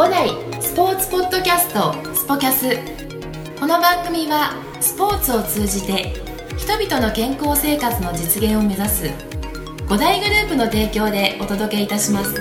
[0.00, 0.30] 五代
[0.62, 2.74] スポーツポッドキャストスポキャス。
[3.60, 6.14] この番組はスポーツを通じて
[6.56, 9.10] 人々の健康生活の実現を目指す
[9.90, 12.32] 五大グループの提供でお届けいたします。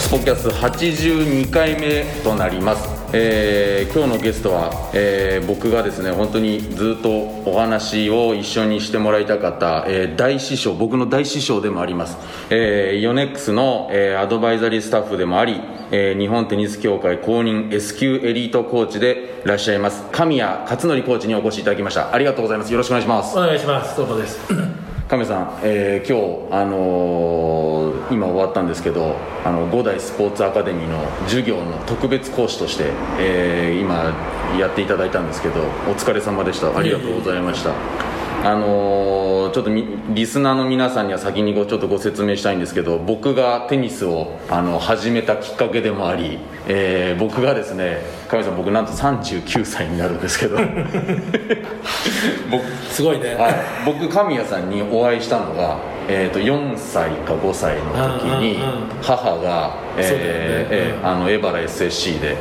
[0.00, 2.91] スポキャス82回目となります。
[3.14, 7.10] えー、今日のゲストは、えー、僕がですね本当にずっと
[7.44, 12.16] お話を一緒にしてもらいたかった、えー、大師匠僕の大師匠でもあります、
[12.48, 22.14] えー、ヨネックスの、えー、アドバイザリースタッフでもあり、えー、日本テニス協会公認 S 級エリートコーチでいらっしゃいます神谷勝則コーチにお越しいただきました。
[22.14, 22.72] ありがとうございます。
[22.72, 23.36] よろしくお願いします。
[23.36, 23.96] お願いします。
[23.96, 24.81] どうもです。
[25.12, 34.10] 亀さん、えー、今日、あのー、今終わったんですけどあの五代スポーツアカデミーの授業の特別講師として、えー、今
[34.58, 38.21] やっていただいたんですけどお疲れ様でしたありがとうございました。
[38.44, 39.70] あのー、ちょっと
[40.14, 50.56] リスナーの皆さんには先にごちょっとご説明したいんですけど僕がテニスをあの始めたきっかけでもあり、えー、僕がですね神さん僕なんと39歳になるんですけど。
[52.50, 53.54] 僕すごいね、はい、
[53.86, 55.76] 僕神谷さんにお会いしたのが、
[56.08, 58.58] えーと、4歳か5歳の時に
[59.00, 62.36] 母が、えー、あのエバラ SSC で。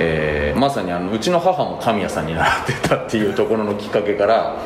[0.00, 4.56] えー、まさにあのうちの母も神谷さんに習ってたっていうところのきっかけから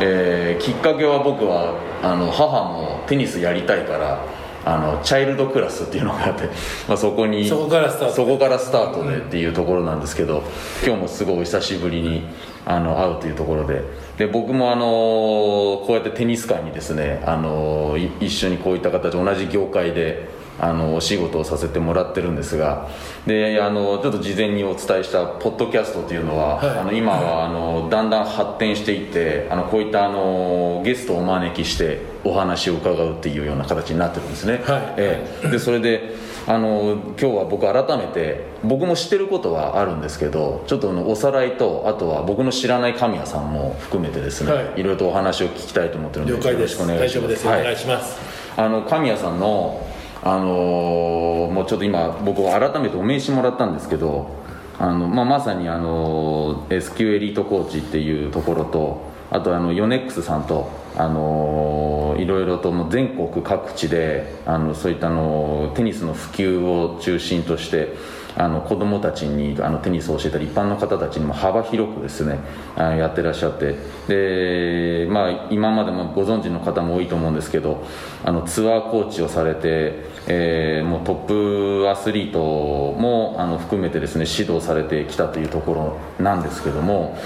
[0.00, 4.24] えー、きっかけは僕はあの母もテニスやりたいから
[4.64, 6.48] あのチャイルドクラスっていうのがあって、
[6.88, 8.14] まあ、そこにそこからスタート。
[8.14, 10.42] そこからスタートでっていうところなんですけど、うん、
[10.86, 12.22] 今日もすごい久しぶりに
[12.64, 13.82] あの会うというところで。
[14.16, 20.28] で僕もあのこうやってテニス界にですねあの一緒にこういった形同じ業界で
[20.64, 22.88] あのお仕事をさせてもらってるんですが
[23.26, 36.14] であのちょっと事前にお伝えしたポッドキャストというのは、はい、あの今はあのだんだん発展していってあのこういったあのゲストをお招きしてお話を伺うっていうような形になってるんですね、はい、ええ、でそれで
[36.46, 48.34] あの今日は僕改めて僕も知ってることはあるんですけどちょっとおさらいとあとは僕の知らない神谷さんも含めてですね、はい、いろいろとお話を聞きたいと思ってるのでよろしくお願いします、はい、お願いします。
[48.56, 49.93] あの神谷さんの
[50.26, 54.34] あのー、もうちょっと今僕改めてお名刺もらったんですけど
[54.78, 67.92] あの、まあ、まさに、あの S 級エリートコーチっていうところとあとあのヨネックスさんと、あのー、いろいろとも全国各地であのそういったのテニスの普及を中心として
[68.36, 72.38] あの子供たちにあのテニスを教えたり一般の方たちにも幅広くですね
[72.76, 73.76] あのやってらっしゃって。
[74.08, 77.84] で、まあ、今までもご存知の方も多いと思うんですけど
[78.24, 85.74] あのツアーコーチをされて、えー、もうトップアスリートもあの含めてですね指導されてきたというとこ
[86.18, 87.16] ろなんですけども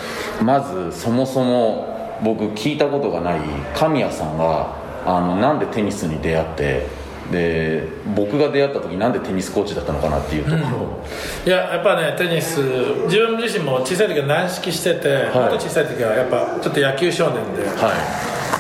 [0.43, 3.41] まずそもそも僕聞いたことがない
[3.75, 4.77] 神谷さんが
[5.07, 6.98] あのなんでテニスに出会って
[7.31, 11.03] で僕が出会った時なんでテニスコーチだったのかなっていうところ、
[11.45, 12.61] うん、いややっぱねテニス
[13.05, 17.93] 自分自身も小さい時は軟式してて、はい、もっと小さい時はやっぱちょっと野球少年で、は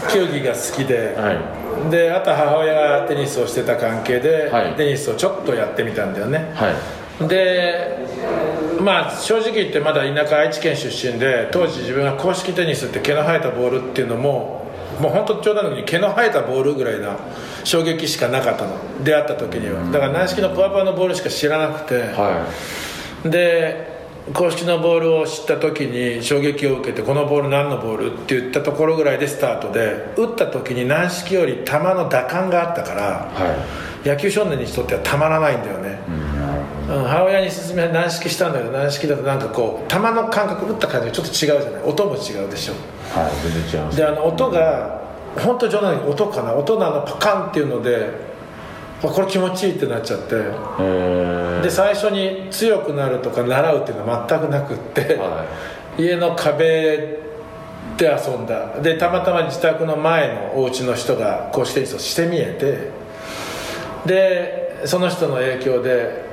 [0.08, 1.32] い、球技が好きで、は
[1.88, 6.54] い、であと母親がテニスをしてた関係で、はい、テニスをちょっとやってみたんだよね、
[7.26, 8.06] で
[8.82, 14.68] まあ正直言ってまだ田舎愛知県出身で当時自分が公式テニスって毛の生えたボールっていうのも
[15.00, 17.16] もう本当冗談のに毛の生えたボールぐらいな
[17.64, 18.76] 衝撃しかなかったの。
[19.04, 19.82] 出会った時には。
[19.92, 22.46] だから軟式のパワパワのボールしか知らなくて、は
[23.24, 23.98] い、で
[24.32, 33.02] 公式のボールを知った時に衝撃を受けてこのボール何のボールって言ったところぐらいでスタートで打った時に軟式より球の打感があったから、
[33.32, 33.56] は
[34.04, 35.98] い、野球少年にとってはたまらないんだよね、
[36.90, 41.82] うん、母親に勧め軟式したんだけど軟式だとなんかこう球の感覚打った感じがちょっと違うじゃない。
[41.84, 42.74] 音も違うでしょ。
[43.18, 43.96] はい全然違います。
[43.96, 45.07] であの音が
[45.38, 48.10] 本当冗談に音かな音のあのパカンっていうので
[49.00, 50.34] これ気持ちいいってなっちゃって。
[51.62, 55.46] で最初に強くなるとか習うっていうのは全くなくって、は
[55.96, 57.18] い、家の壁
[57.96, 58.80] で遊んだ。
[58.80, 63.08] でたまたま自宅の前のお家の人が公式テニスをしてみえて。
[64.06, 66.24] でその人の影響で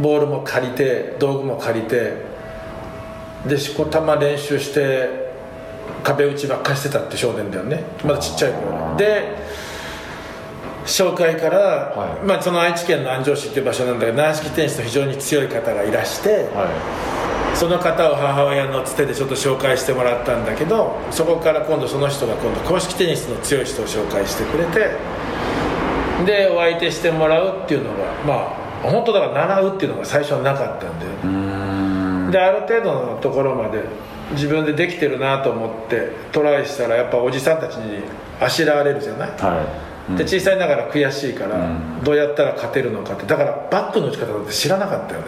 [0.00, 2.30] ボールも借りて道具も借りて。
[3.46, 5.29] でしこたま練習して
[6.02, 7.84] 壁打ちばっかりしてたって少年だよね。
[8.04, 9.36] まだちっちゃい頃で
[10.86, 16.66] 紹介から、はい、まあ、その愛知県の安城市っていう場所なんだけど軟式テニスの非常に強い方がいらして、は
[17.54, 24.96] い、その方を母親のつてでちょっと紹介してもらったんだけどそこから今度その人が今度公式テニスの強い人を紹介してくれて
[26.24, 33.84] でお相手してもらうっていうのがまあ本当だから習うっていうのが最初はなかったんだよである程度のところまで
[34.32, 38.02] 自分でできてるなと思ってトライしたらやっぱおじさんたちに
[38.40, 39.66] あしらわれるじゃない、は
[40.10, 40.16] い。
[40.16, 41.56] で小さいながら悔しいから、
[42.02, 43.26] どうやったら勝てるのかって。
[43.26, 45.26] だからバックの打ち方なんて知らなかったよね。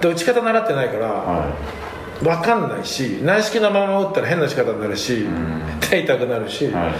[0.00, 2.24] で打ち方習ってないから、はい。
[2.24, 5.26] 分かんないし軟式のまま打ったら変な打ち方になるし、
[5.80, 6.92] 手痛くなるし、は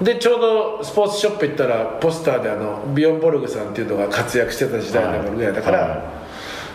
[0.00, 5.52] い、でちょうどスポーツショップ行ったらポスターであのビヨンボルグさんっていうのが活躍してた時代だからぐらい。
[5.52, 6.02] だから、はい、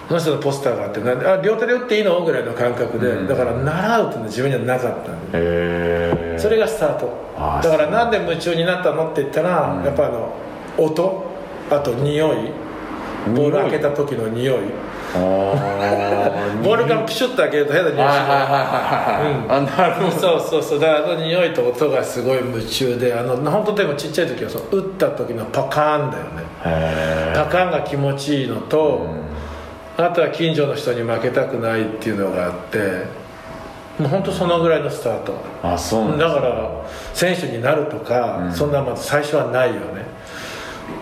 [0.08, 2.24] その人のポスターがあってなんであ両手で打っていいの？
[2.24, 7.24] ぐらいの感覚で、うん、だから習うっていうのは自分にはなかったんでそれがスタート。
[7.38, 9.12] だからなんで夢中になったの？
[9.12, 10.34] って言ったら、うん、やっぱあの
[10.78, 11.26] 音
[11.70, 12.52] あと匂い。
[13.36, 14.58] ボール開けた時の 匂い。
[15.14, 18.46] ボールからプシュッと開けると変な匂いするはいはいは
[19.48, 20.12] いはい、なるほど。
[20.12, 20.80] そうそうそう。
[20.80, 26.44] だからあの匂いと音がすごい夢中であの本当でもちっちゃい時はそう打った時のパカーンだよね。
[27.36, 29.24] パカーンが気持ちいいのと、うん、
[29.98, 33.06] あとは近所の人に負けたくないっていうのがあって
[34.00, 35.36] もう本当そのぐらいのスタート。
[35.62, 40.06] あそうだから選手になるとか、うん、そんなまず最初はないよね。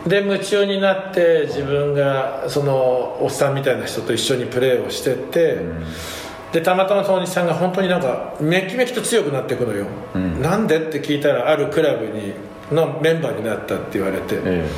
[0.05, 5.83] で夢中になって自分がそのおっさんみたいな人と一緒にプレーをしてって、うん、
[6.51, 10.79] でたまたまそのおじさんが本当になんかめきめきと強くなっていくのよ、うん、なんで？
[10.79, 12.33] って聞いたらあるクラブに
[12.71, 14.69] のメンバーになったって言われて、ええ、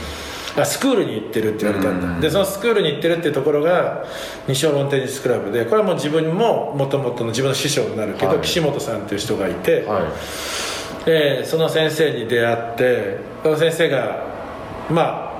[0.61, 4.05] あスクールに行ってるって言われたんだ、うん、でそのスクールに行ってるっていうところが
[4.47, 10.11] 西小ロンテニスクラブでこれはもう自分ももともとの自分の師匠になるけど、はい、岸本さんっていう人がいて、は
[11.01, 14.25] い、でその先生に出会ってその先生が
[14.91, 15.33] まあ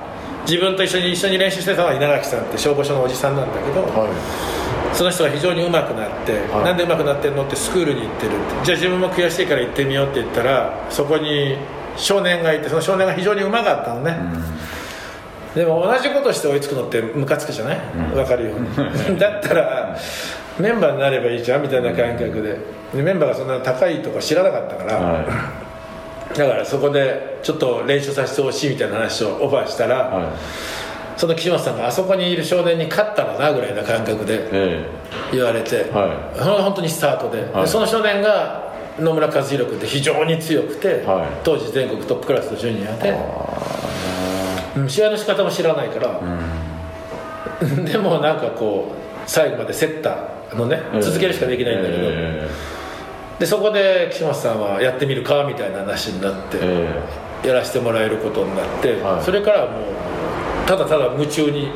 [0.46, 8.64] 自分と一緒に一緒に練習してたのは稲垣さんって消防署のおじさんなんだけど、はい、その人が非常に上手くなって、はい、なんで上手くなってるのってスクールに行ってるって。
[8.64, 11.56] じゃあ自分も悔しいから行ってみようって言ったらそこに
[11.96, 14.44] 少年がいてその少年が非常に上手かったのね、うん、
[15.54, 18.54] でも同じことして追いつくのってムカつくじゃない、うん、分かるよ。
[19.18, 19.96] だったら
[20.58, 22.58] メンバーになればいいじゃんみたいな感覚で。
[22.94, 26.38] でメンバーがそんな高いとか知らなかったから、はい。
[26.38, 30.24] だからそこでちょっと練習させてほしいみたいな話をオファーしたら、はい、
[31.16, 34.86] その岸本さんがあそこにいる少年に勝ったらなぐらいな感覚で
[35.32, 37.42] 言われて、はい、それが本当にスタートで。
[37.52, 38.64] はい、でその少年が
[38.98, 43.12] 野村和弘君って非常に強くて、はい、当時全国トップクラスのジュニアで、
[44.76, 46.20] うん、試合の仕方も知らないから、
[47.62, 52.84] うん、でもなんかこう最後まで競ったのね、続けるしかできないんだけど、えー
[53.38, 56.58] でそこで岸本さんはやってみるかみたいな話になって、
[57.46, 59.82] やらせてもらえることになって、はい、それからもう
[60.66, 61.70] ただただ夢中に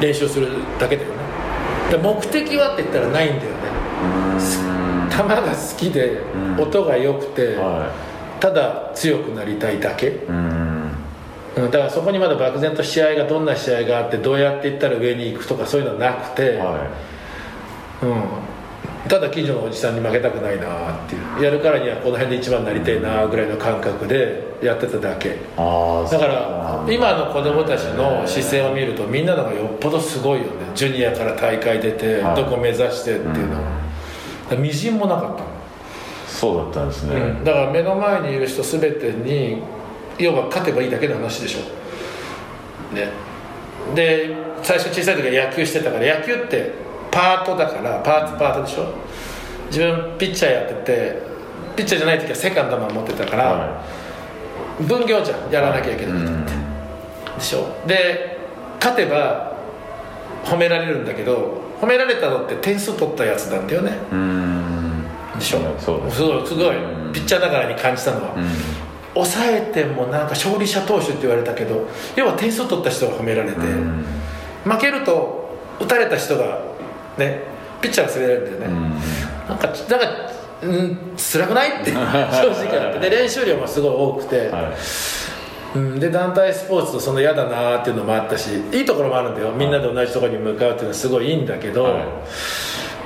[0.00, 0.48] 練習する
[0.78, 1.14] だけだよね。
[1.92, 3.56] で目的はって言ったらないんだよね。
[5.10, 6.22] 球が好きで
[6.58, 7.92] 音が良くて、は
[8.38, 10.20] い、ただ強くなりたいだけ
[11.68, 16.88] だからそこにまだ漠然と試合がどんな試合があってどうやっていったら上に行くとかそういうのはなくて、は
[18.02, 18.22] い、うん。
[19.08, 21.42] ただ近所のおじさんに負けたくないなっていう。
[21.42, 25.30] やるからにはこの辺で一番になりたいなぐらいの感覚でやってただけ。
[25.30, 30.70] だから今の子供たちの姿勢を見るとみんなのがよっぽどすごいよね。
[30.74, 33.62] ジュニアから大会出てどこ目指してっていうのは、
[34.52, 35.44] うん、みじんもなかった
[36.28, 39.62] そうだったんですね、うん、だから目の前にいる人全てに
[40.20, 42.94] 要は勝てばいいだけの話でしょ。
[42.94, 43.08] ね。
[43.94, 46.72] で最初小さい時は野球してたから野球って
[47.10, 48.92] パートだからパーツパートでしょ。
[49.68, 51.22] 自分ピッチャーやってて
[51.76, 53.82] ピッチャーじゃない時はセカンドマン持ってたから、は
[54.80, 55.50] い、分業じゃん。
[55.50, 56.16] やらなきゃいけない。
[56.16, 56.32] って、は
[57.36, 57.74] い、でしょ。
[57.86, 58.38] で
[58.78, 59.56] 勝てば
[60.44, 63.92] 褒められるんだけど褒められたのって点数取ったやつなんだよね。
[65.36, 65.58] でしょ。
[65.78, 66.76] そうすごいすごい。
[67.12, 68.36] ピッチャーながらに感じたのは
[69.14, 73.58] 抑えてもなんか勝利者投手って言われたけど要は点数取った人が褒められて
[74.64, 75.50] 負けると
[75.80, 76.60] 打たれた人が
[77.18, 77.42] ね
[77.80, 78.90] ピッチャーが滑れるんだよね、うん、
[79.48, 81.80] なんかなんかうん辛くない？
[81.80, 83.10] って 正直あって。
[83.10, 84.60] で練習量もすごい多くて、は
[85.74, 89.52] い、うん、で団体スポーツとその嫌だなっていうのもあったしいいところもあるんだよ。
[89.52, 92.00] みんなで同じところに向かうっていうのはすごいいいんだけど、は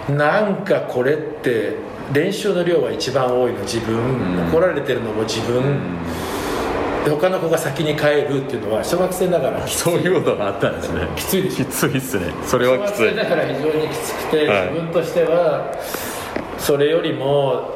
[0.08, 1.76] い、なんかこれって
[2.12, 4.00] 練習の量が一番多いの自分、う
[4.44, 6.04] ん、怒られてるのも自分、うん。
[7.04, 11.08] で他の子が先に帰るっていうのは小学生ながらそういうことがあったんですね。
[11.16, 11.64] きついでしょ。
[11.64, 12.32] きついっすね。
[12.46, 12.98] それはきつい。
[12.98, 15.74] 小学生だから非常にきつくて、はい、自分としては
[16.58, 17.74] それよりも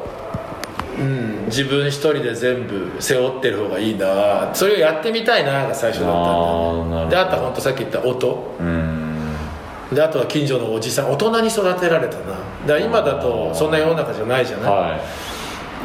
[0.99, 4.53] うん、自分一人で全部背負ってる方がいいな。
[4.53, 8.55] それをやってみたいなが最初だったんだ、ね、であとは本当さっき言った音
[9.93, 12.35] であとは近所のおじさん大人に育てられたな。
[12.67, 14.99] だ今だとそんな世の中じゃないじゃない、は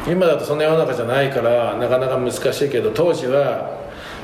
[0.07, 0.11] い。
[0.11, 3.83] 今だとそんな世の中じゃないからなかなか難しいけど当時は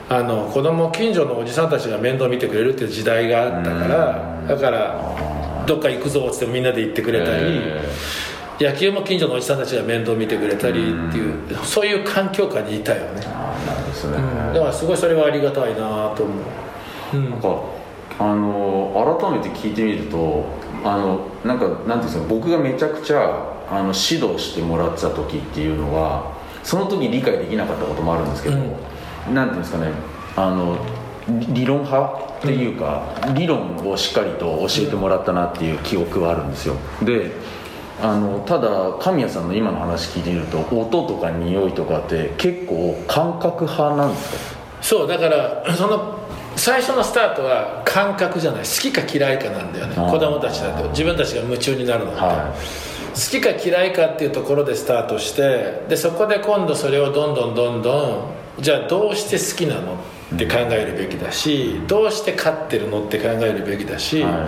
[0.10, 5.16] あの子供近所のおじさんたちが面倒見てくれるっていう時代があったからだから
[5.66, 7.62] どっか行くぞっつってみんなで行ってくれたり
[8.60, 13.22] 野球も近所のおじさんたちが面倒見てくれたりっていうそういう環境下にいたよね。
[13.88, 14.18] ですね、
[14.54, 16.34] だからすごいそれはありがたいなと思
[17.14, 17.48] う、なんか
[18.24, 20.46] あの改めて聞いてみると
[20.84, 29.92] あのなんかなんていうんですか僕がめちゃくちゃあの指導してもらってた時っていうのはその時理解できなかったこともあるんですけど、うん、なんていうんですかね
[30.38, 30.78] あの
[31.28, 36.75] 理論派っていうか、うん、理論をしっかりと教えてもらったなっていう記憶はあるんですよ。
[37.01, 37.32] で
[38.04, 44.62] あのただ神谷さんの今の話聞いてみると音とか匂いとかって結構感覚派なんですか？
[44.82, 46.20] そうだからその
[46.62, 48.60] 最初のスタートは感覚じゃない。
[48.60, 49.96] 好きか嫌いかなんだよね。
[49.96, 50.88] 子供たちだと。
[50.89, 59.96] 自分たちが夢中になるのって、はい、好きか嫌いかっていうところでスタートしてでそこで今度それをどんどんどんどんじゃあどうして好きなの
[60.36, 64.48] って考えるべきだし、うん、どうして勝ってるのって考えるべきだし、は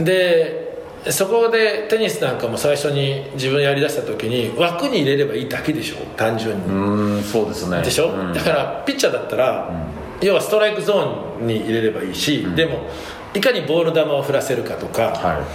[0.00, 0.66] い、で
[1.10, 5.96] そこでテニスなんかも最初に自分やりだした時に枠に入れればいいだけでしょ。
[6.16, 6.64] 単純に。
[6.64, 7.82] うんそうですね。
[7.82, 12.88] でしょ、うん、だからピッチャーだったら、うん、要はストライクゾーンに入れればいいし、うん、でも
[13.34, 15.46] いかにボール球を振らせるかとか、は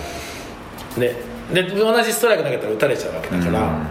[0.98, 1.16] い、ね、
[1.54, 3.86] で同じストライク投げたら打たれちゃうわけだから、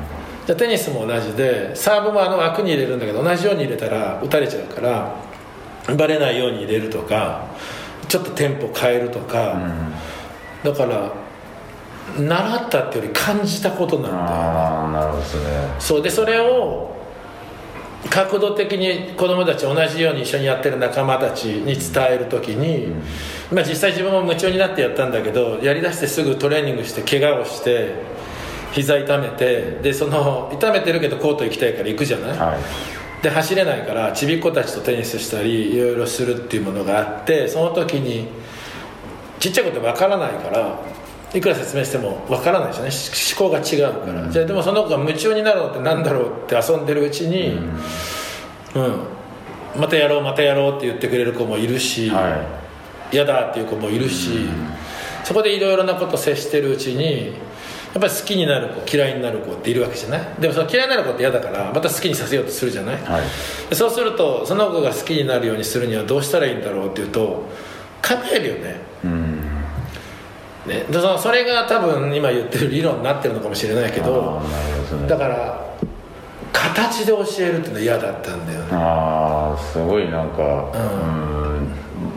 [0.47, 5.15] じゃテニスも同じでサーブもあの枠に入れるんだけど同じように入れたら打たれちゃうから
[5.97, 7.47] バレないように入れるとか
[8.09, 9.59] ちょっとテンポ変えるとか、
[10.63, 11.13] だから
[12.19, 14.29] 習ったっていうより感じたことなんだよね。
[14.31, 15.45] ああなるほどですね。
[15.79, 16.03] そう。
[16.03, 16.92] でそれを
[18.11, 27.95] 角度的に子供たち同じように一緒にやってる仲間たちに伝える時に、うん、まあ、実際自分も夢中になってやったんだけどやりだしてすぐトレーニングして怪我をして
[28.73, 38.29] 膝痛めてでその痛めてるけどコート行きたいから行くじゃない、はい、で走れないからちびっ子たちとテニスしたりいろいろするっていうものがあってその時に
[39.39, 40.92] ちっちゃいことわからないから
[41.35, 47.55] いくら説明してもわからないですよね思考が違うから、うん、じゃあでもその子が夢中になるのって何だろうって遊んでるうちに、
[48.75, 49.01] うん、うん、
[49.81, 52.47] またやろうまたやろうって言ってくれる子もいるし、は
[53.11, 54.75] い、嫌だっていう子もいるし、うん、
[55.25, 57.29] そこでいろいろなこと接してるうちに
[57.95, 60.35] やっぱり好きになる子嫌いになる子っているわけじゃない？
[60.39, 63.21] でもその嫌いになる子って嫌だからまた好きにさせようとするじゃない、は
[63.71, 67.49] い、そうするとその子が好きになるようにするにはどうしたらいいんだろうっていうと
[68.03, 69.32] 考えるよね、うん
[70.73, 75.77] ね、でそそれが多分今言ってる理論になってるのかもしれないけど、ね、だから
[76.53, 78.69] 形で教えるっていうのは嫌だったんだよね。
[78.73, 80.73] ああすごいなんか、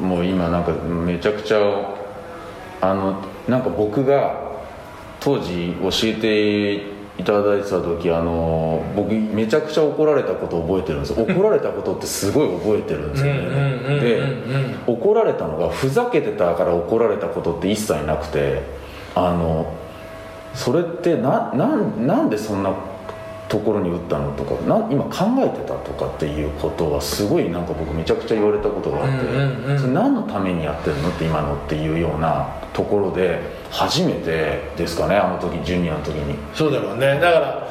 [0.01, 1.59] うん、もう今なんかめちゃくちゃ
[2.81, 4.45] あのなんか僕が
[5.19, 14.00] 当時教えていただいてた時あの僕めちゃくちゃ怒られたことを覚えてるんです 怒られたことってすごい覚えてるんですよね。
[14.00, 14.22] で
[14.86, 18.63] 怒られたのがふざけてたから怒られたことって一切なくて
[19.15, 19.67] あの
[20.53, 22.72] それってなななんでそんな
[23.47, 36.37] ところに打ったのとかな今考えてたとかっていうことはすごいなんか僕めちゃくちゃ言われたことがあって、それ何のためにやってるのって今のっていうようなところで初めてですかねあの時ジュニアの時に。
[36.53, 37.19] そうだろうね。
[37.19, 37.67] だから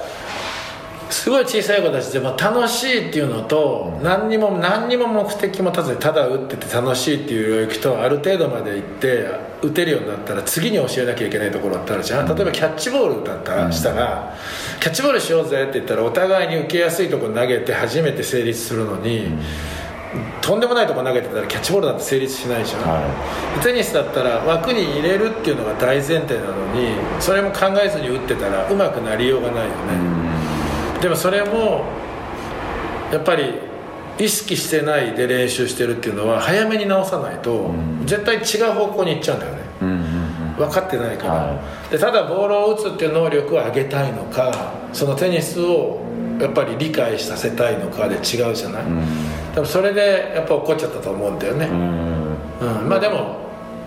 [1.11, 14.35] すごい小さい子たちでも楽しいっていうのと、うん、何にも何にも目的も立ててただ打ってて楽しいっていう領域とある程度まで行って打てるようになったら次に教えなきゃいけないところだったらじゃん、例えばキャッチボールだったら、したら
[14.81, 19.41] キャッチボールしようぜって言ったらお互いに受けやすいところ投げて初めて成立するのに、うん。
[20.41, 23.01] とんでもないとこ投げてたらキャッチボールなんて成立しないじゃん、は
[23.59, 29.75] い、テニスだったら枠に入れるっていうのが大前提なのにそれも考えずに打ってたらうまくなりようがないよね。
[31.01, 31.85] でもそれも
[33.11, 33.74] やっぱり
[34.19, 39.61] 意識してないで練習してるっていうのは早めに直さないと絶対違う方向に行っちゃうんだよね、
[40.57, 46.01] 分かってないから、はい、でただボールを打つっていう能力を上げたいのかそのテニスを
[46.41, 48.85] やっぱり理解させたいのかで違うじゃない、
[49.55, 51.67] 多分それでやっぱ怒っちゃったと思うんだよね。
[51.67, 51.73] う
[52.85, 53.44] ん、まあでも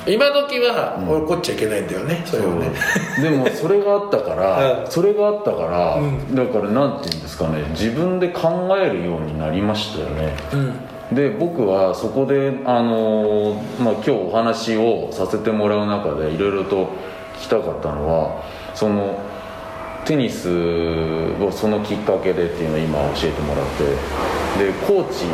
[0.08, 2.72] 今時は怒っちゃいけないんだよね、それをね。
[3.22, 6.00] でもそれがあったから それがあったから、
[6.34, 16.90] だからなんていうんですかね自分で考えるようになりましたよね、うん、で僕はそこであの、まあ、今日お話をさせてもらう中でいろいろと
[17.38, 19.20] 聞きたかったのはその
[20.06, 20.50] テニス
[21.42, 23.84] をそのきっかけでっていうのを今教えてもらって
[24.66, 25.26] でコーチ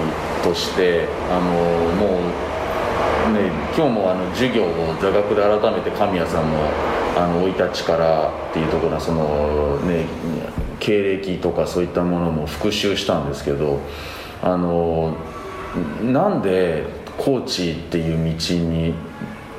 [0.43, 1.41] としてあの
[1.95, 2.62] もう
[3.29, 6.57] ね今日もあの授業を座学で改めて神谷さんの
[7.15, 10.05] あの生い立ちからっていうところはそのね
[10.79, 13.79] 経歴とかそういったものも復習したんですけど
[14.41, 15.15] あの
[16.01, 16.85] なんで
[17.17, 18.93] コーチっていう道に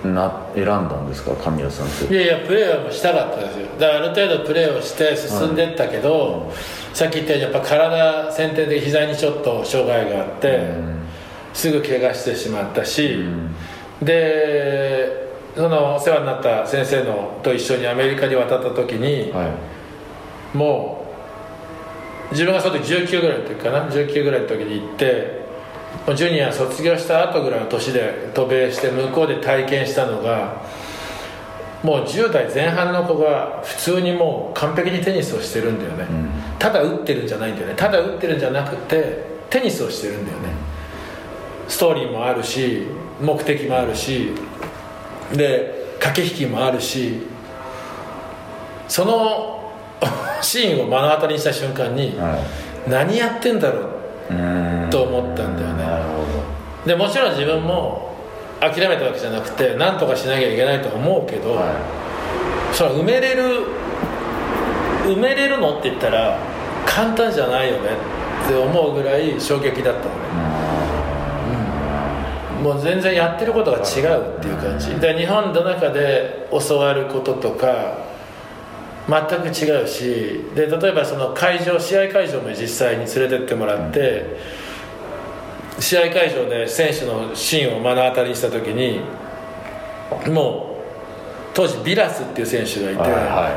[0.04, 2.12] な選んだんですか神谷さんって？
[2.12, 3.66] いやいやプレーはしたかったですよ。
[3.78, 6.56] だからある程度プレーをして進んでったけど、はい
[6.94, 11.03] さっき言ったようにやっぱ体先天で膝にちょっと障害があって、うん、
[11.54, 13.54] すぐ怪我してしまったし、うん、
[14.02, 19.56] でそのお世話になった先生のと一緒にアメリカに渡った時に、は
[20.54, 21.06] い、も
[22.30, 25.44] う自分がその時19ぐらいの時かな19ぐらいの時に行って
[26.16, 30.60] ジュニア卒業した後ぐらいの年で渡米して向こうで体験したのが
[31.84, 37.74] もう10代前半の子が普通にもう完璧にテニスをしてるんだよね、うん、ただ打ってるんじゃないんだよね。
[37.76, 40.48] ただ打ってるんじゃなくてテニスをしてるんだよね
[41.68, 42.86] ストーリーもあるし
[43.20, 44.32] 目的もあるし
[45.32, 47.22] で駆け引きもあるし
[48.88, 49.72] その
[50.42, 52.36] シーンを目の当たりにした瞬間に、は
[52.86, 53.80] い、何やってんだろ
[54.30, 54.90] う？
[54.90, 55.84] と思ったんだよね。
[56.86, 58.14] でもちろん自分も
[58.60, 63.42] 諦めたわけじゃなくて何とかしなきゃいけないと思うけど、はい、それ埋めれる
[65.06, 66.38] 埋めれるのって言ったら
[66.86, 67.90] 簡単じゃないよね
[68.44, 70.53] って思うぐらい衝撃だったのね、うん、
[72.64, 74.94] もう全然やってることが違うっていう感じ。
[74.96, 77.98] で日本の中で教わることとか
[79.08, 84.64] 全く違うしで例えばその会場試合会場も実際に連れてってもらって、うん
[85.78, 89.00] 試合会場で選手のシーンを目の当たりにした時に
[90.32, 90.84] もう
[91.54, 93.50] 当時ビラスっていう選手がいて、はいは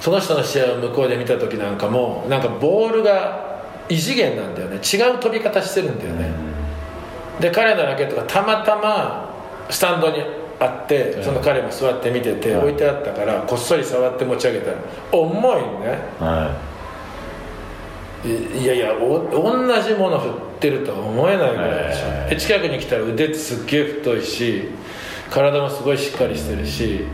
[0.00, 4.76] い、その人の試合を向こうで見た時なんかもなんかボールが異次元なんだよね。
[4.76, 6.47] 違う飛び方してるんだよね、うん、
[7.40, 9.34] で彼のラケットがたまたま
[9.70, 10.22] スタンドに
[10.60, 14.72] あってその彼も座って見てて置いてあったからこっそり触って持ち上げた。
[14.72, 14.76] ら
[15.12, 16.54] 重いね、は
[18.24, 18.58] い。
[18.60, 24.70] いやいやお同じもの振ってるとは思えないぐらいでしょ、で近くに来たら腕ってすっげえ太いし
[25.30, 27.04] 体もすごいしっかりしてるし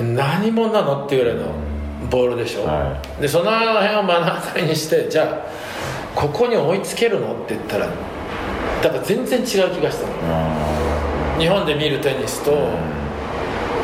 [0.00, 1.54] 何者なのっていうぐらいの
[2.10, 7.32] ボールでしょ、はい、でその辺を目の当たりにしてじゃあここに追いつけるの？
[7.44, 7.88] って言ったら
[8.86, 11.38] だから全然違う気がしたの。
[11.40, 12.70] 日本で見るテニスと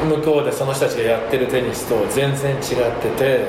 [0.08, 3.46] 向こうでその人たちがやってるテニスと全然違ってて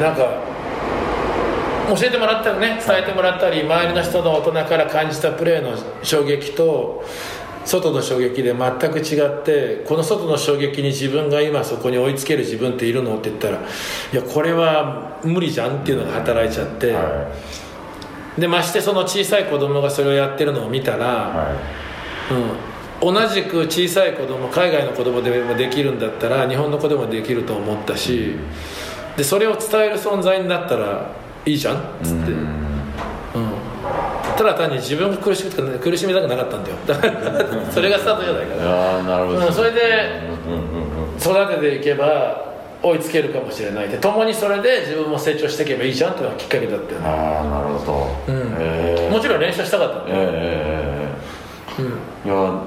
[0.00, 0.42] なんか
[1.88, 2.80] 教えてもらったりね。
[2.84, 7.04] 伝えてもらったり周りの人の大人から感じたプレーの衝撃と
[7.64, 17.69] 外の衝撃で全く違ってこの外の衝撃に自分が今そこに追いつける自分っているのって言ったらいやこれは無理じゃんっていうのが働いちゃって、はい、
[18.40, 21.54] でましてその小さい子供がそれをやってるのを見たら、は
[23.02, 28.30] い、うん、同じく小さい子供海外の子供でもできるんだったら日本の子でもできると思ったし。
[28.32, 28.40] うん。
[29.16, 31.10] でそれを伝える存在になったら
[31.44, 31.76] いいじゃん？
[31.76, 32.84] っつって、うん、
[34.36, 36.76] ただ単に自分が苦しく苦しみたくなかったんだよ。
[36.86, 40.30] だからそれがスタートじゃないかななるほど、うん、それで
[41.18, 42.49] 育てていけば
[42.82, 47.06] 追いつけるかもしれないで共にそれで自分も成長していけばいいじゃんっていうのがきっかけだったよね。
[47.06, 47.84] ああなるほ
[48.26, 51.94] ど、うん、もちろん練習したかったんだよ、えー、うん、い
[52.28, 52.62] や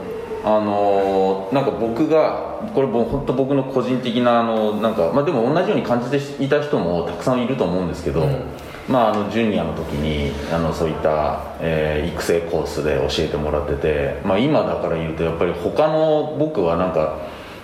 [0.45, 8.43] あのー、なんか僕がこれも本当僕の個人的なあのなんか、まあ、でも同じように感じていた人もたくさんいると思うんですけど、うん、
[8.89, 17.19] まあ、あのジュニアの時にあのそういった、えー、育成コースで教えてもらってて、まあ、今だから言うとやっぱり他の僕はなんか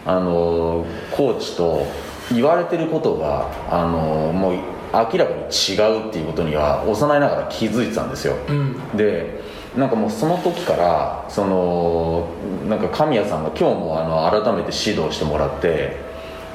[0.06, 1.86] あのコーチと
[2.32, 4.54] 言われてることがあのもう
[4.94, 9.42] 明らかに違うっていうことには幼いながら気づいてたんですよ、うん、で
[9.78, 12.28] なんかもうその時からその
[12.68, 15.98] なんか神谷さんが今日もあの改めて指導してもらって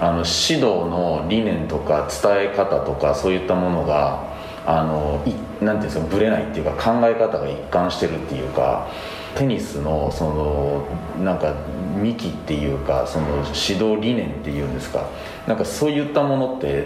[0.01, 4.35] あの指導の理念とか伝え方とかそういったものが
[4.67, 8.89] あのいなんていうんですかぶれないっていうか考え方が一貫してるっていうか
[9.37, 10.87] テニスのその
[11.25, 11.55] なんか
[11.97, 15.09] 幹っていうかその指導理念っていうんですか。
[15.47, 16.85] なんかそういったものって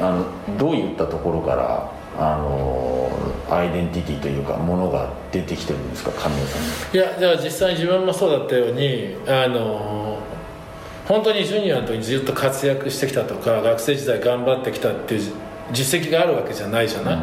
[0.00, 3.10] あのどういったところからあの
[3.50, 6.58] アイデンティティというかものが出てきてるんですか神谷さ
[6.92, 6.96] ん。
[6.96, 10.18] いやじゃあ実際自分もそうだったようにあの
[11.06, 15.32] 本当にジュニアの時にずっと活躍してきたとか学生時代頑張ってきたっていう
[15.72, 17.20] 実績があるわけじゃないじゃない、うん、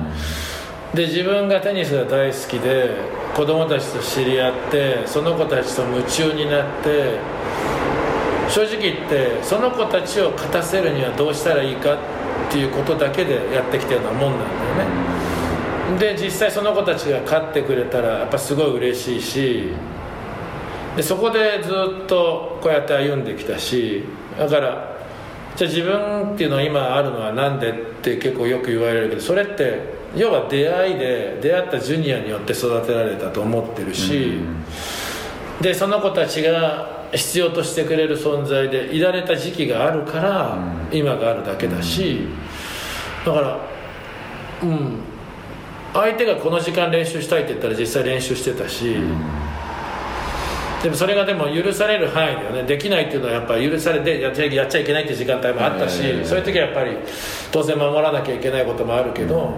[0.95, 2.95] で自分がテニスが大好きで
[3.36, 7.19] 子供たちと知り合ってその子たちと夢中になって
[8.49, 11.97] 正直言ってその子たちを勝たせるにはどうしたらいいかっ
[12.49, 14.89] ていうことだけでやってきたようなもんなんだよ
[15.99, 16.15] ね。
[16.15, 19.73] で実際その子たちが勝ってくれたらやっぱすごい嬉しいし
[20.95, 21.69] でそこでず
[22.03, 24.03] っとこうやって歩んできたし
[24.38, 24.95] だから
[25.55, 34.39] じゃあ自分っていうのは今あるのは何でって結構よく言われるけどそれって要は出会いで出会ったジュニアによって育てられたと思ってるし、
[35.62, 40.58] でその子たちが必要としてくれる存在でいられた時期があるから、
[40.91, 42.28] 今があるだけだし、
[43.25, 43.60] だから
[44.63, 44.99] うん。
[45.93, 49.17] 相手がこの時間練習したいって言ったら実際練習してたし、うん。
[50.84, 52.63] でもそれがでも許される範囲ではね。
[52.63, 56.97] できないっていうのはやっぱ許されてやっちゃやっちゃいけないっていう時間帯もあったし、そういう時はやっぱり
[57.51, 59.54] 当然守らなきゃいけないこともあるけど、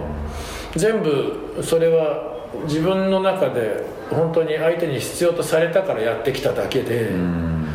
[0.76, 7.66] 全部それは自分の中で本当に相手に必要とされたからやってきただけで,、うん。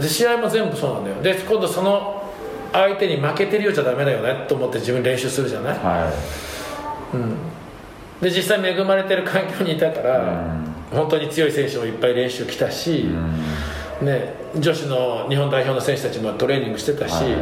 [0.00, 1.22] で試合も全部そうなんだよ。
[1.22, 2.32] で今度その
[2.72, 6.12] 相手に負けてるようじゃダメだよねと思って自分練習するじゃない、は
[7.12, 7.16] い。
[7.16, 7.36] うん、
[8.20, 10.22] で実際恵まれてる環境にいたから、う
[10.94, 10.98] ん。
[10.98, 13.08] 本当に強い選手もいっぱい練習来たし、
[14.00, 17.34] ね、女子の日本代表の選手たちもトレーニングしてたし、はい、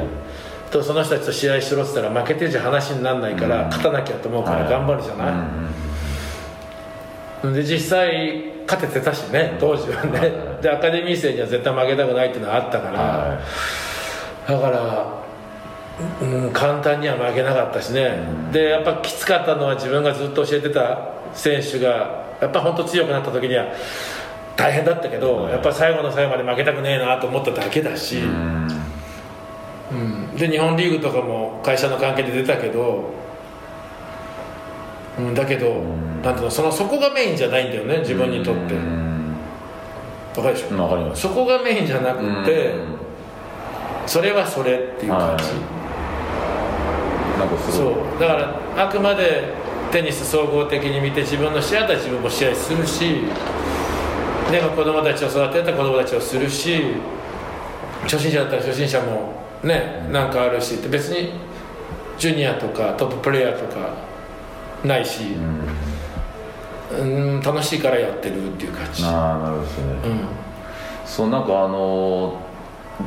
[0.78, 5.48] とその人たちと試合しろって言ったら負けてじゃ話にならないから、勝たなきゃと思うから頑張るじゃな
[7.50, 13.40] い、で実際勝ててたしね当時はね、でアカデミー生には絶対負けたくないっていうのはあったから、
[14.46, 15.24] だから
[16.20, 18.18] うん、簡単には負けなかったしね、
[18.52, 23.72] でやっぱきつかったのは自分がずっと教えてた選手がやっぱ本当強くなった時には
[24.56, 28.68] 大変だったけど、やっぱ最後の最後まで負けたくねえなと思っただけだし、うん、
[30.36, 33.10] で日本リーグとかも会社の関係で出たけど、
[35.18, 35.82] うん、だけど、
[36.22, 38.74] なんていうのそのそこがメインじゃないんだよね自分にとって。
[40.36, 40.88] わかるでしょ？
[40.88, 41.22] かります。
[41.22, 42.74] そこがメインじゃなくて
[44.06, 45.44] それはそれっていう感じ、
[47.38, 48.20] なんかそう。
[48.20, 49.54] だからあくまで
[49.90, 53.22] テニス総合的に見て自分の試合だったら自分も試合するし
[54.50, 56.82] で子供たちを育てた子供たちをするし
[58.02, 61.32] 初心者だったら初心者もねなんかあるし別に
[62.18, 63.90] ジュニアとかトッププレーヤーとか
[64.84, 65.36] ないし、
[66.92, 69.04] うん、楽しいからやってるっていう感じ。
[69.04, 70.20] ああなるほどですね、うん、
[71.04, 72.40] そうなんかあの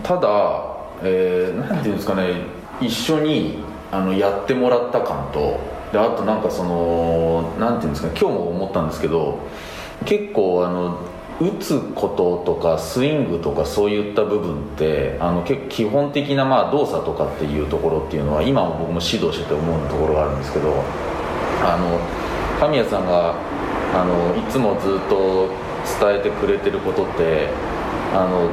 [0.04, 2.42] ただ、えー、なんていうんですかね
[2.82, 5.60] 一緒にあのやってもらった感と
[5.92, 9.40] であとなんかそのなんていうんですか今日も思ったんですけど
[10.06, 11.00] 結構あの
[11.42, 20.84] 打つこととかスイングとかそういった部分ってあの結構基本的なまあ動作とかっていうところっていうのは今も僕も指導してて思うところがあるんですけど
[21.64, 22.00] あの
[22.60, 23.36] 神谷さんが
[23.94, 25.48] あのいつもずっと
[26.00, 27.48] 伝えてくれてることって
[28.14, 28.50] あの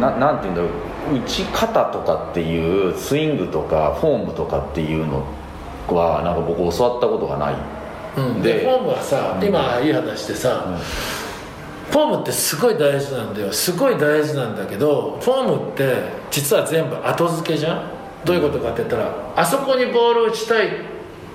[0.00, 5.24] ななんていうんだろう打ち方とかっていうスイングとかフォームとかっていうの
[5.88, 7.56] はなんか僕教わったことがない、
[8.16, 10.78] うん、でフォームはさ、うん、今いい話でさ、うん、
[11.92, 13.52] フォームってすごい大事なんだよ。
[13.52, 15.94] すごい大事なんだけどフォームって
[16.30, 17.82] 実は全部後付けじゃん？
[18.24, 20.70] どういうことかって言ったらあそこにボールを打ちたいっ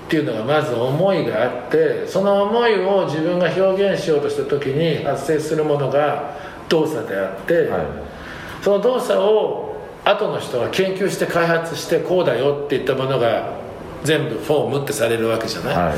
[0.08, 6.34] ていうのがまず思いがあってその思いを自分が表現しようとした時に発生するものが
[6.68, 7.86] 動作であって、はい、
[8.62, 13.52] その動作を後の人が研究して開発してこうだよっていったものが
[14.02, 15.94] 全部フォームってされるわけじゃない、は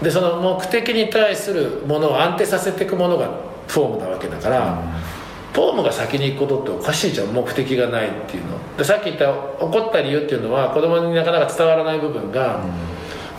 [0.00, 4.82] い、でその目的に対するものを安定させていくものがフォームなわけだから、
[5.52, 8.76] フォームが先に行くことっておかしいじゃん目的がないっていうの。
[8.76, 12.60] でさっき言った怒った理由っていうのは子供になかなか伝わらない部分が、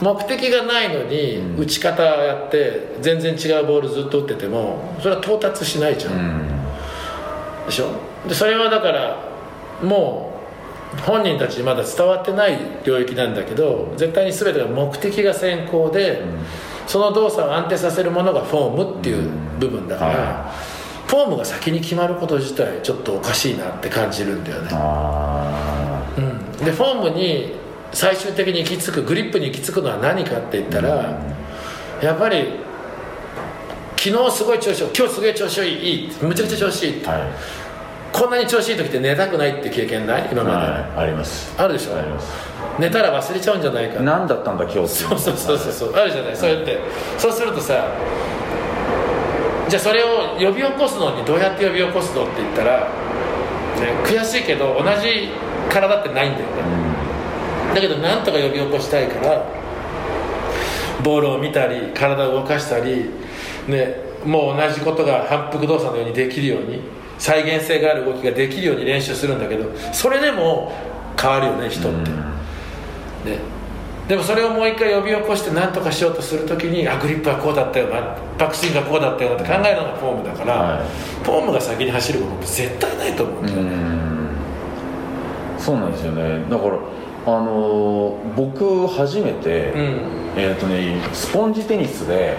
[0.02, 6.48] 目的がないのに打ち方やって全然違うボールずっと打っててもそれは到達しないじゃん、
[7.66, 7.92] でしょ？
[8.28, 9.18] でそれはだから
[9.82, 10.34] も
[10.96, 16.24] う本人たちにまだ伝わってない領域なんだけど絶対に全てが目的が先行で、
[16.88, 20.52] その動作を安定させるものがフォームっていう部分だから、
[21.04, 24.70] うん、フォームが先に決まること自体ちょっとおかしいなって感じるんだよね、
[26.18, 27.54] うん、でフォームに
[27.92, 31.20] 最終的に行き着くグリップに行き着くのは何かって言ったら、
[32.02, 32.60] やっぱり
[33.96, 37.22] 昨日すごい調子いい今日すごい調子いいむちゃくちゃ調子いいって、はい
[38.18, 40.30] こんなに調子いい時って寝たくないって経験ない？
[40.32, 41.54] 今まで、はい、あります。
[41.62, 41.96] あるでしょ？
[41.96, 42.28] あります。
[42.80, 46.80] 寝たら忘れちゃうんじゃないか何だったんだ今日そうそうそうそうあるじゃない、そうやって。
[47.18, 47.88] そうするとさ
[49.70, 52.88] じゃあそれを呼び起こすのにどうやって呼び起こすのって言ったら、ね、
[54.06, 55.30] 悔しいけど同じ
[55.70, 56.54] 体ってないんだよね、
[57.70, 59.46] うん、だけどなんとか呼び起こしたいから
[61.04, 63.10] ボールを見たり体を動かしたり、
[63.68, 66.82] ね、もう同じことが反復動作のようにできるように
[67.18, 70.72] 再現性がある動きができるように練習するんだけどそれでも
[71.20, 72.12] 変わるよね人って、
[73.30, 73.40] ね、
[74.08, 80.88] でもそれをもう一回呼び起こして何とかしようとするときにあグリップはこうだったよなバックスイングがこうだったよなって考えるのがフォームだから、はい、
[81.24, 83.98] フォームが先に走ることって絶対ないと思うんだよね。
[85.60, 86.46] そうなんですよね。
[86.50, 86.78] だから
[87.26, 89.82] あのー、僕初めて、うん、
[90.38, 92.38] えっ、ー、とねスポンジテニスで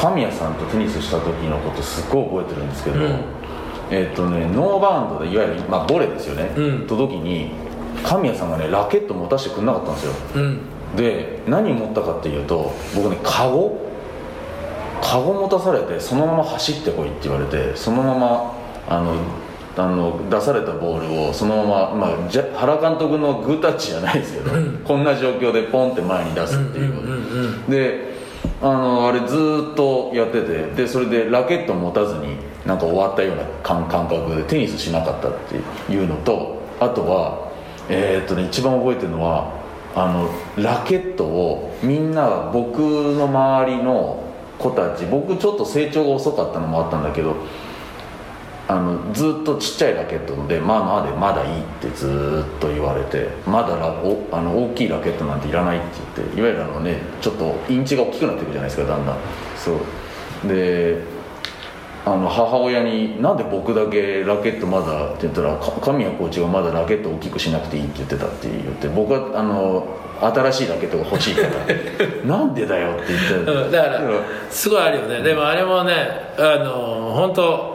[0.00, 3.43] 神谷さんとテニスした時のことすっごい覚えてるんですけど、うん
[3.90, 7.50] えっ、ー、とねノーバウンドでいわゆる、まあ、ボレですよね、うん、と時に
[8.02, 10.60] 神谷さんがねラケット持たせてくれなかったんですよ、うん、
[10.96, 13.84] で何持ったかっていうと僕ねカゴ？
[15.02, 18.54] カゴ持たされてそのまま走ってこいって言われてそのまま
[18.88, 19.14] あの
[19.76, 28.14] あの出されたボールをそのまま、まあ、じゃ原監督のグータッチじゃないですけど、うん、こんな状況でポンって前に出すっていう,、で
[28.62, 29.34] あのあれず
[29.72, 35.32] っとやっててでそれでラケット持たずになんか終わったような感覚でテニスしなかったっ
[35.86, 37.52] ていうのとあとは
[37.88, 39.52] えー、っとね一番覚えてるのは
[39.94, 40.30] あの
[40.62, 44.24] ラケットをみんな僕の周りの
[44.58, 47.36] 子たち僕ちょっと成長が遅かったのもあったんだけど
[48.66, 59.16] あのずっとちっちゃいラケットでまあまあでまだいいってずっと言われてまだラおあの大きいラケットなんていらないって言っていわゆるあのねちょっとインチが大きくなっていくじゃないですかだんだん。
[59.56, 60.48] そう。
[60.48, 61.13] で
[62.06, 69.86] あの母親に「なんで僕だけラケットまだ」って言ったら神谷コーチがまだラケット大きくしなくていいって言ってたって言って僕はあの
[70.20, 71.48] 新しいラケットが欲しいから
[72.36, 74.00] なんでだよって言って、うん、だから
[74.50, 75.22] すごいあるよね。
[75.22, 75.92] でもあれもね
[76.38, 77.74] あの本当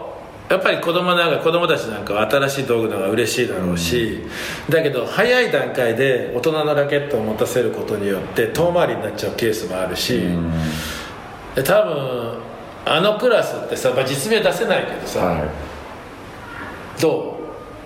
[0.49, 4.23] やっぱり子供なんか子供たちなんかは新しい道具の方が嬉しいだろうし、
[4.67, 12.48] うん、だけど早い段階で大人のラケットを持たせることによって遠回りになっちゃうケースもあるし、うん、多分
[12.89, 17.39] あのクラスってさ、まあ、実名出せないけどさ、はい、ど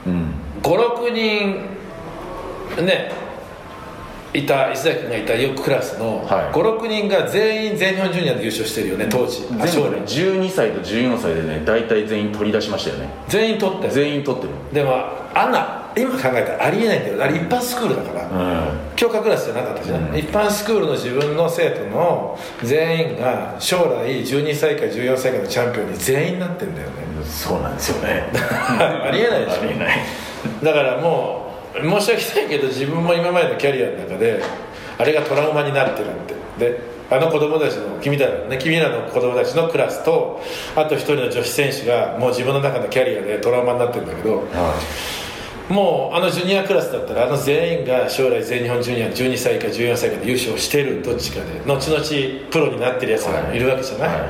[0.06, 3.12] う、うん、56人ね
[4.34, 9.42] いた石崎君がいたクラスの56人が全員全日本ジュニアで優勝してるよね当時。
[9.42, 9.60] 全部
[9.92, 13.10] ね12歳と14歳でね大体全員取り出しましたよね。
[13.28, 13.90] 全員取って。
[13.90, 14.54] 全員取ってる。
[14.74, 17.24] でもあんな今考えたらありえないんだよ。
[17.24, 26.94] あれ一般スクールだから、うん、教科クラスじゃなかったじゃん、うん、一般スクールの自分の生徒の全員が将来12歳か14歳かのチャンピオンに全員なってんだよね。
[27.26, 28.30] そうなんですよね。
[28.34, 29.62] ありえないでしょ。
[29.62, 29.98] ありえない。
[30.64, 34.42] だからもう申し訳ないけど自分も今までのキャリアの中で
[34.98, 36.34] あれがトラウマになってるって。
[36.60, 40.42] であの子供たちの君らのね君らの子供たちのクラスと
[40.76, 45.23] あと一人の女子選手がもう自分の中のキャリアでトラウマになってるんだけど、はい
[45.70, 53.64] もうあのジュニアクラスだったらあの全員が将来全日本ジュニア12歳か14歳かで優勝してるどっちかで後々プロになってるやつがい。
[53.64, 54.28] るわけじゃない、は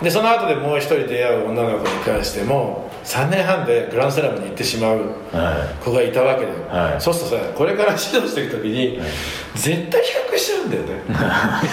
[0.00, 5.14] い、でその後でもう一人出会う女の子に関しても3年半でグランスラムに行ってしまう
[5.84, 9.08] 子がいたわけで、はい、そうするとさこれから指導していく時に、はい、
[9.54, 10.88] 絶対比較しちゃうんだよね。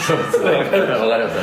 [0.08, 1.36] そうですね分かる分かります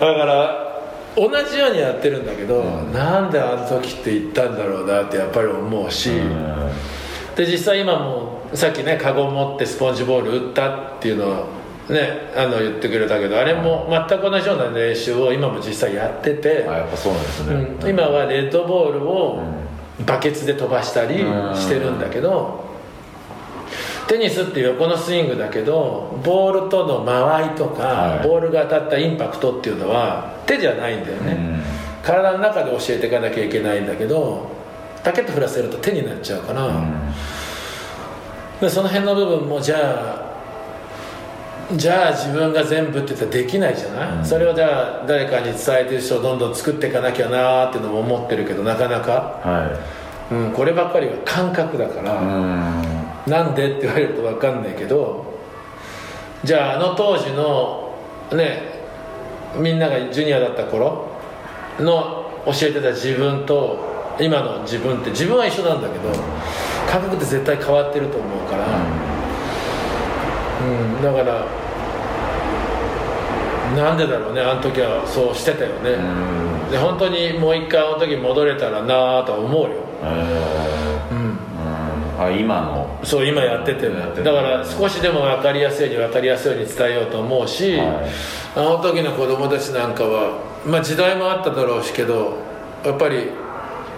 [0.00, 0.72] だから
[1.14, 7.01] 同じようにやってるんだけど、うん、なんであの時って言ったんだろうなってやっぱり思うし、うん
[7.36, 19.42] で実際今もさっきねカゴ持ってスポンジボール打ったっていうのをねあの言ってくれたけどあれも全く同じような練習を今も実際やっててあやっぱそうなんですね、うん、今はレッドボールを
[20.06, 22.70] バケツで飛ばしたりしてるんだけど
[24.08, 31.62] テニスって横のスイングだけどボールとの間合いとか、はい、ボールが当たったインパクトっていうのは手じゃないんだよね、
[32.02, 34.50] 体の中で教えていかなきゃいけないんだけど
[35.04, 36.94] ラケット振らせると手になっちゃうから、うん、
[38.60, 40.32] でその辺の部分もじゃあ
[41.76, 49.66] じゃあ自分が全部って言ったらできないじゃない、うん、それをじゃあ誰かに伝えてる人をどんどん作っていかなきゃなーっていうのも思ってるけどなかなか、は
[50.30, 50.34] い。
[50.34, 55.32] うん、こればっかりは感覚だから、うん、なんでって言われると分かんないけど
[56.42, 57.98] じゃああの当時の
[58.32, 58.62] ね
[59.56, 61.08] みんながジュニアだった頃
[61.78, 63.91] の教えてた自分と
[64.22, 66.10] 今の自分って自分は一緒なんだけど
[66.90, 68.66] 感覚って絶対変わってると思うから、
[70.60, 70.64] う
[71.00, 71.46] ん、だから
[73.76, 74.42] なんでだろうね。
[74.42, 79.70] あの時はそうしてたよね、うん、で本当にもう一回あの時戻れたらなあとは思うよ、
[80.02, 81.38] うん、
[82.20, 83.00] あ今の。
[83.02, 84.14] そう今やってても。
[84.14, 88.10] だから少しでも分かりやすいように分かりやすいように伝えようと思うし、はい、
[88.56, 92.36] あの時の子供たちなんかはまあ時代もあっただろうしけど
[92.84, 93.30] やっぱり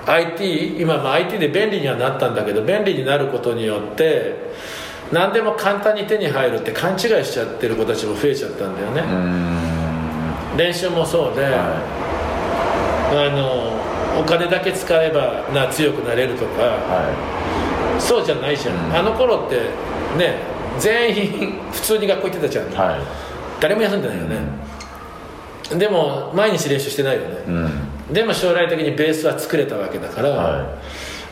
[0.07, 4.35] IT 今も IT で便利にはなったんだけど便利になることによって
[5.13, 9.03] 何でも簡単に手に入るって勘違いしちゃってる子たちも増えちゃったんだよね。
[10.57, 11.49] 練習もそうで、は
[13.13, 19.57] い、あのお金だけ使えばな強くなれるとか、はい、そうじゃないじゃん、ん、あの頃って
[20.17, 20.39] ね
[20.79, 23.01] 全員普通に学校行ってたじゃん、はい、
[23.61, 24.39] 誰も休んでないよね、
[25.77, 30.67] でも毎日練習してないよね、うんでも将来的にベースは作れたわけだから、はい、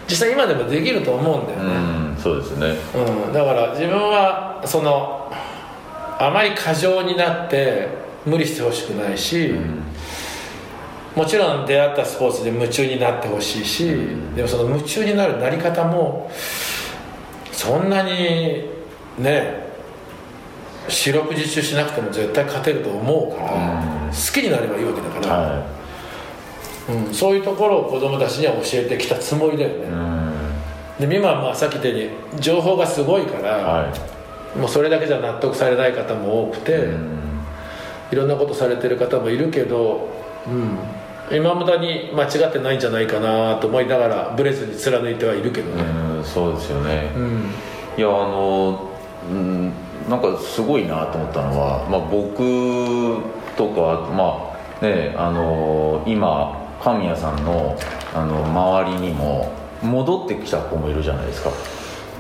[0.09, 5.33] 実際今でもできると思うんだよね、うん、そうですね、うん、だから自分はその
[6.19, 7.89] あまり過剰になって
[8.25, 9.83] 無理してほしくないし、うん、
[11.17, 16.31] もちろん出会ったスポーツで夢中になってほしいし、うん、でもその夢中になるなり方も
[17.51, 18.65] そんなに
[19.19, 19.63] ね
[20.89, 25.82] 四六時中しなくても絶対勝てると思うから、好きになればいいわけだから、はい、
[26.89, 29.87] うん、そういうところを子供たちには教えてきたつもりだよね、
[30.99, 33.95] で今はまあさっき言ったように情報がすごいから、は
[34.57, 36.89] い、もうそれだけじゃ納得されない方も多くて、
[38.11, 40.09] いろんなことされてる方もいるけど、
[40.47, 40.51] う
[41.35, 45.83] ん、今無駄に間違ってないんじゃないかなと思いながらブレずに貫いてはいるけどね、
[46.21, 47.51] うそうですよね、うん、
[47.97, 48.91] いやあの、
[49.31, 49.73] うん、
[50.09, 53.23] なんかすごいなと思ったのは、まあ、僕
[53.57, 57.77] とかまあねあの今神谷さんの
[58.15, 61.51] あの周りにも戻ってきた子もいるじゃないですか。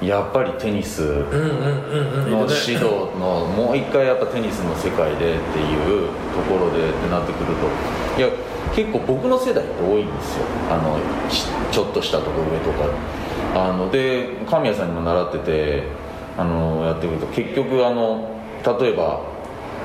[0.00, 2.84] やっぱりテニスの指導
[3.18, 8.28] のもう一回やっぱテニスの世界でっていうところでってなってくるといや
[8.74, 10.44] 結構僕の世代って多いんですよ。
[10.70, 10.98] あの
[11.70, 12.88] ちょっとしたとこ上とか。
[13.54, 15.82] あので神谷さんにも習ってて
[16.38, 18.30] あのやってくると結局あの
[18.80, 19.20] 例えば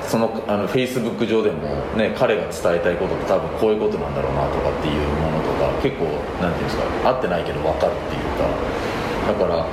[0.08, 6.04] そのあのフェイスブック上でも、ね、彼が伝えたいことって多分こういうことなんだろうなとかっていうものとか結構
[6.40, 8.88] なんていうんですか合ってないけど分かるっていうか。
[9.28, 9.66] だから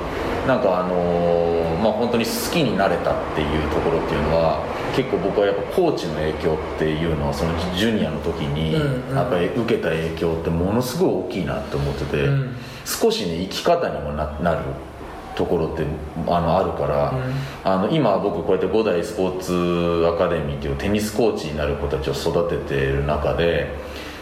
[0.46, 4.62] なんかあのー、まあ本当に好きになれたっていうところっていうのは
[4.94, 8.74] 結構僕はやっぱコーチの影響っていうのはそのジュニアの時に
[9.14, 12.28] やっぱり受けた影響ってものすごい大きいなって思ってて、
[12.84, 14.60] 少しね生き方にもなる
[15.36, 15.84] ところって
[16.26, 23.74] あのあるから、うん、あの今僕こうやって五代スポーツアカデミーっていうテニスコーチになる子たちを育てている中で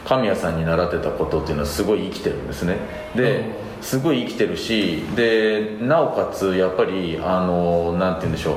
[0.04, 2.76] 神谷さんに習ってたことっていうのはすごい生きてるんですね。
[3.14, 3.38] で、
[3.78, 8.56] うん、すごい生きてるしでなおかつやっぱりあのなんて言うんでしょう。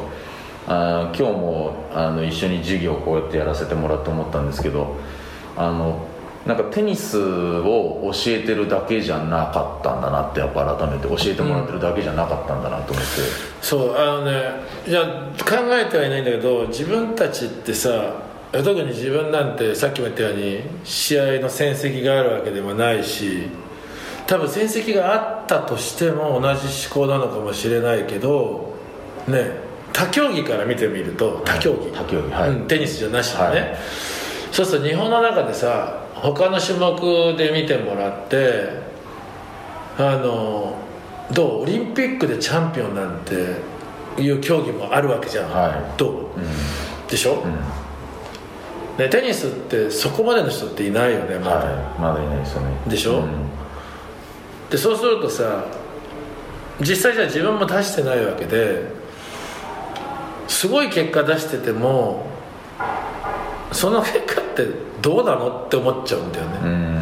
[0.70, 4.98] あ今日もあの一緒に授業をこうやってやらせてもらって思ったんですけど
[5.56, 6.06] あの
[6.47, 13.27] なんかテニスを教えてるだけじゃなかったんだなってやっぱ改めて教えてもらってるだけじゃなかったんだなと思って、うん、
[13.62, 14.31] そうあのね
[14.88, 15.03] いや
[15.39, 18.13] 考えてはいないんだけど自分たちってさ
[18.53, 23.49] 特に自分なんてさっきも言ったように試合の戦績があるわけでもないし
[24.25, 28.73] 多分戦績があったとしても同じ思考なのかもしれないけど
[29.27, 29.51] ね
[29.91, 33.77] 他競技から見てみると他競技、他競技、はい、うん、テニスじゃなしでね、はい、
[34.51, 38.69] そうすると日本の中でさ他の種目で見てもらって
[39.97, 40.75] あの
[41.32, 41.62] どう？
[41.63, 43.58] オリンピックでチャンピオンなんて
[44.21, 47.51] いう競技もあるわけじゃん、はい、どう、うん、でしょ、うん、
[48.97, 52.77] ね、テニスってそこまでの人っていないよねまだ、はい、まだいないですよね。
[52.88, 53.49] でしょ、うん、
[54.69, 55.65] でそうするとさ
[56.80, 58.89] 実際じゃ自分も出してないわけで
[60.47, 62.27] すごい結果出してても
[63.71, 67.01] その結果ってどうなのって思っちゃうんだよね。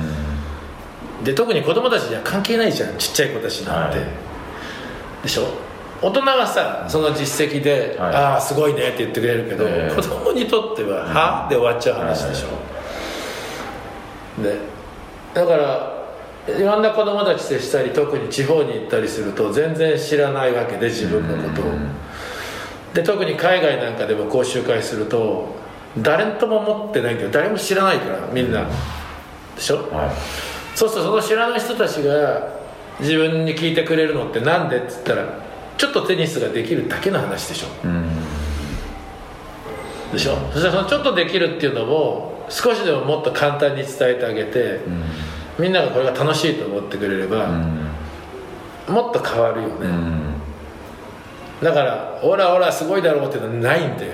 [1.23, 4.07] で特に子供たちには関係ないじゃんちっちゃい子たちなんて、はい、
[5.23, 5.47] でしょ？
[6.01, 14.57] 大人はさその実績で「はい、ああすごいね」って言ってくれるけど、えー、子供にとっては「は?」で終わっちゃう話でしょ、で
[15.33, 15.95] だから
[16.47, 21.71] いろんな子供たち接したり特に地方に行ったりすると全然知らないわけで自分のことを。
[22.93, 25.55] で特に海外なんかでも講習会すると
[25.99, 28.65] 誰とも持ってないけど誰も知らないからみんな、
[29.55, 30.11] でしょ、はい、
[30.77, 32.53] そうするとその知らない人たちが
[32.99, 35.25] 自分に聞いてくれるのってなんでっつったら
[35.77, 38.09] ちょっとテニスができるだけの話でしょ、うん、
[40.11, 40.37] でしょ？
[40.51, 45.03] そしたらそのちょっとできるっていうのを少しでももっと簡単に伝えてあげて、うん、
[45.59, 49.87] みんながこれが楽しいと思ってくれれば、うん、もっと変わるよね、
[51.61, 54.11] だから「オラオラすごいだろう」っていうのはないんだよ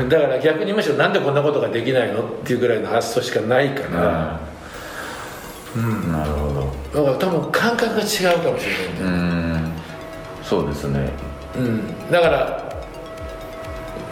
[0.00, 4.40] うん、だから逆にむしろなんでこんなことができないのっていうぐらいの発想しかないから、
[5.76, 7.04] うん、うん、なるほど。
[7.04, 9.72] だから多分感覚が違うかもしれないんだよ。
[10.42, 11.10] そうですね。
[11.56, 12.10] うん。
[12.10, 12.72] だから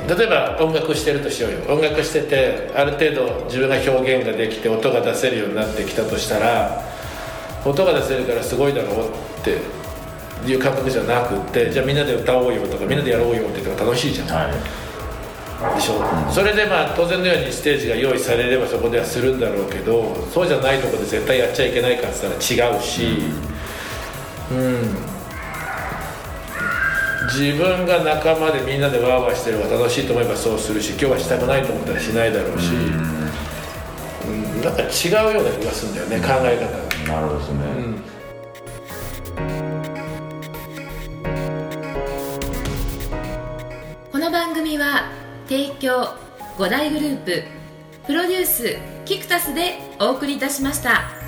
[0.08, 1.58] 例えば音楽してるとしようよ。
[1.68, 6.82] 音楽しててある程度自分が表現ができて音が出せるようになってきたとしたら
[7.64, 9.12] 音が出せるからすごいだろうっ
[9.44, 9.58] て
[10.50, 14.89] いう感覚じゃなくってじゃあみんなで歌おうよとかみんなでやろうよって言ったら楽しいじゃん、はい
[15.74, 22.38] でしょ、うん、それでまあ当然のようにステージが用意されればそこではするんだろうけどそうじゃないとこで絶対やっちゃいけないかっつったら違
[22.78, 23.04] うし、
[24.50, 24.96] うん、うん、
[27.26, 37.14] 自分が仲間でみんなでワーワーしてる方が楽しいと思えばそうするし今日はしたくないと思ったらしないだろうし、うん、なんか違うような気がするんだよね、考え方が。
[37.14, 37.60] なるほどですね、
[44.12, 45.19] この番組は
[45.50, 46.14] 提供
[46.58, 47.42] 5大グループ
[48.06, 51.19] プロデュースキクタスでお送りいたしました。